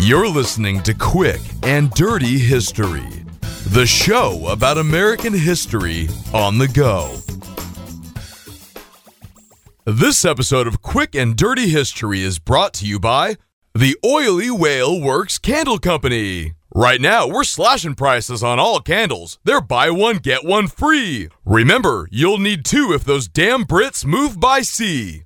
You're 0.00 0.28
listening 0.28 0.80
to 0.84 0.94
Quick 0.94 1.40
and 1.64 1.90
Dirty 1.90 2.38
History, 2.38 3.24
the 3.66 3.84
show 3.84 4.46
about 4.46 4.78
American 4.78 5.32
history 5.32 6.08
on 6.32 6.58
the 6.58 6.68
go. 6.68 7.18
This 9.84 10.24
episode 10.24 10.68
of 10.68 10.82
Quick 10.82 11.16
and 11.16 11.34
Dirty 11.34 11.68
History 11.68 12.22
is 12.22 12.38
brought 12.38 12.74
to 12.74 12.86
you 12.86 13.00
by 13.00 13.38
the 13.74 13.96
Oily 14.06 14.52
Whale 14.52 15.00
Works 15.00 15.36
Candle 15.36 15.78
Company. 15.80 16.52
Right 16.72 17.00
now, 17.00 17.26
we're 17.26 17.42
slashing 17.42 17.96
prices 17.96 18.40
on 18.40 18.60
all 18.60 18.78
candles. 18.78 19.40
They're 19.42 19.60
buy 19.60 19.90
one, 19.90 20.18
get 20.18 20.44
one 20.44 20.68
free. 20.68 21.28
Remember, 21.44 22.08
you'll 22.12 22.38
need 22.38 22.64
two 22.64 22.92
if 22.92 23.02
those 23.02 23.26
damn 23.26 23.64
Brits 23.64 24.04
move 24.04 24.38
by 24.38 24.60
sea. 24.60 25.24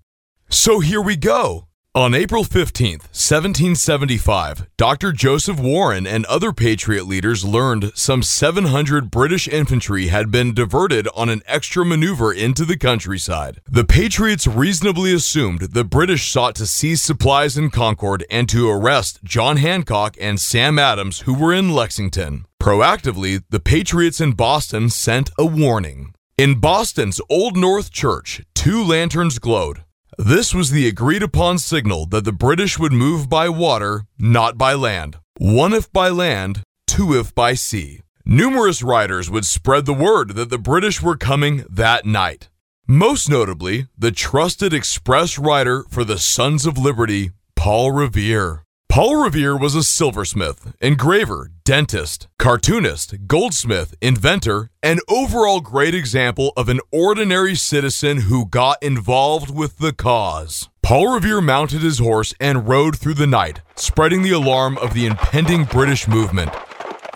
So 0.48 0.80
here 0.80 1.02
we 1.02 1.16
go. 1.16 1.68
On 1.95 2.15
April 2.15 2.43
15th, 2.43 3.03
1775, 3.13 4.67
Dr. 4.79 5.13
Joseph 5.13 5.61
Warren 5.61 6.07
and 6.07 6.25
other 6.25 6.50
Patriot 6.50 7.05
leaders 7.05 7.45
learned 7.45 7.93
some 7.95 8.23
700 8.23 9.11
British 9.11 9.46
infantry 9.46 10.07
had 10.07 10.31
been 10.31 10.55
diverted 10.55 11.07
on 11.14 11.29
an 11.29 11.43
extra 11.45 11.85
maneuver 11.85 12.33
into 12.33 12.64
the 12.64 12.79
countryside. 12.79 13.61
The 13.69 13.85
Patriots 13.85 14.47
reasonably 14.47 15.13
assumed 15.13 15.61
the 15.61 15.85
British 15.85 16.33
sought 16.33 16.55
to 16.55 16.67
seize 16.67 17.03
supplies 17.03 17.59
in 17.59 17.69
Concord 17.69 18.25
and 18.31 18.49
to 18.49 18.71
arrest 18.71 19.22
John 19.22 19.59
Hancock 19.59 20.17
and 20.19 20.41
Sam 20.41 20.79
Adams, 20.79 21.21
who 21.21 21.35
were 21.35 21.53
in 21.53 21.75
Lexington. 21.75 22.47
Proactively, 22.59 23.43
the 23.50 23.61
Patriots 23.61 24.19
in 24.19 24.33
Boston 24.33 24.89
sent 24.89 25.29
a 25.36 25.45
warning. 25.45 26.14
In 26.39 26.59
Boston's 26.59 27.21
Old 27.29 27.55
North 27.55 27.91
Church, 27.91 28.41
two 28.55 28.83
lanterns 28.83 29.39
glowed. 29.39 29.85
This 30.18 30.52
was 30.54 30.71
the 30.71 30.86
agreed 30.86 31.22
upon 31.22 31.58
signal 31.58 32.05
that 32.06 32.25
the 32.25 32.33
British 32.33 32.78
would 32.78 32.92
move 32.92 33.30
by 33.30 33.48
water, 33.48 34.05
not 34.19 34.58
by 34.58 34.75
land. 34.75 35.16
One 35.38 35.72
if 35.72 35.91
by 35.91 36.11
land, 36.11 36.62
two 36.86 37.19
if 37.19 37.34
by 37.34 37.54
sea. 37.54 38.02
Numerous 38.24 38.82
riders 38.82 39.30
would 39.30 39.46
spread 39.46 39.86
the 39.86 39.94
word 39.94 40.34
that 40.34 40.50
the 40.50 40.58
British 40.58 41.00
were 41.00 41.16
coming 41.16 41.64
that 41.70 42.04
night. 42.04 42.50
Most 42.86 43.30
notably, 43.30 43.86
the 43.96 44.12
trusted 44.12 44.74
express 44.74 45.38
rider 45.38 45.84
for 45.88 46.04
the 46.04 46.19
Sons 46.19 46.66
of 46.66 46.76
Liberty, 46.76 47.30
Paul 47.56 47.92
Revere. 47.92 48.64
Paul 48.92 49.24
Revere 49.24 49.56
was 49.56 49.74
a 49.74 49.82
silversmith, 49.82 50.76
engraver, 50.78 51.50
dentist, 51.64 52.28
cartoonist, 52.38 53.26
goldsmith, 53.26 53.94
inventor, 54.02 54.68
and 54.82 55.00
overall 55.08 55.62
great 55.62 55.94
example 55.94 56.52
of 56.58 56.68
an 56.68 56.78
ordinary 56.92 57.54
citizen 57.54 58.18
who 58.28 58.44
got 58.44 58.76
involved 58.82 59.48
with 59.50 59.78
the 59.78 59.94
cause. 59.94 60.68
Paul 60.82 61.14
Revere 61.14 61.40
mounted 61.40 61.80
his 61.80 62.00
horse 62.00 62.34
and 62.38 62.68
rode 62.68 62.98
through 62.98 63.14
the 63.14 63.26
night, 63.26 63.62
spreading 63.76 64.20
the 64.20 64.32
alarm 64.32 64.76
of 64.76 64.92
the 64.92 65.06
impending 65.06 65.64
British 65.64 66.06
movement. 66.06 66.50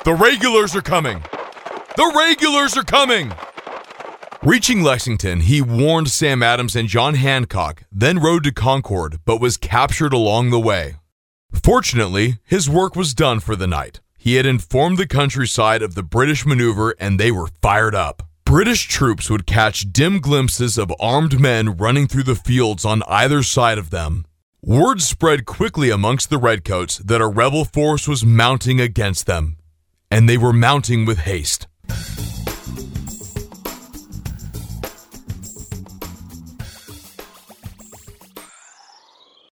The 0.06 0.14
regulars 0.14 0.74
are 0.74 0.80
coming! 0.80 1.22
The 1.94 2.10
regulars 2.16 2.74
are 2.78 2.84
coming! 2.84 3.34
Reaching 4.42 4.82
Lexington, 4.82 5.41
he 5.41 5.60
warned 5.60 6.08
Sam 6.08 6.42
Adams 6.42 6.74
and 6.74 6.88
John 6.88 7.16
Hancock, 7.16 7.82
then 7.92 8.19
rode 8.19 8.44
to 8.44 8.50
Concord, 8.50 9.20
but 9.27 9.42
was 9.42 9.58
captured 9.58 10.14
along 10.14 10.48
the 10.48 10.58
way. 10.58 10.97
Fortunately, 11.52 12.39
his 12.44 12.70
work 12.70 12.94
was 12.94 13.12
done 13.12 13.41
for 13.41 13.56
the 13.56 13.66
night. 13.66 14.00
He 14.16 14.34
had 14.36 14.47
informed 14.47 14.98
the 14.98 15.06
countryside 15.06 15.83
of 15.83 15.94
the 15.94 16.03
British 16.03 16.47
maneuver 16.47 16.94
and 17.00 17.19
they 17.19 17.30
were 17.30 17.48
fired 17.61 17.94
up. 17.94 18.22
British 18.44 18.86
troops 18.86 19.28
would 19.28 19.47
catch 19.47 19.92
dim 19.92 20.20
glimpses 20.20 20.78
of 20.78 20.92
armed 21.00 21.41
men 21.41 21.77
running 21.77 22.06
through 22.06 22.22
the 22.22 22.36
fields 22.36 22.84
on 22.84 23.03
either 23.08 23.42
side 23.42 23.78
of 23.78 23.91
them. 23.91 24.25
Word 24.62 25.03
spread 25.03 25.47
quickly 25.47 25.91
amongst 25.91 26.30
the 26.30 26.38
Redcoats 26.38 26.98
that 26.98 27.20
a 27.20 27.27
rebel 27.27 27.64
force 27.64 28.06
was 28.06 28.25
mounting 28.25 28.81
against 28.81 29.27
them, 29.27 29.56
and 30.10 30.28
they 30.28 30.38
were 30.38 30.53
mounting 30.53 31.05
with 31.05 31.19
haste. 31.19 31.66